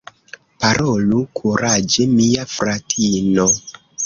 [0.63, 3.49] Parolu kuraĝe, mia fratino!